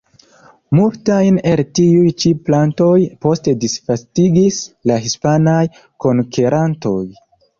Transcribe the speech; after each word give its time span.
Multajn 0.77 1.35
el 1.49 1.61
tiuj 1.79 2.13
ĉi 2.23 2.31
plantoj 2.47 2.95
poste 3.25 3.53
disvastigis 3.65 4.57
la 4.93 4.97
hispanaj 5.05 5.61
konkerantoj. 6.07 6.99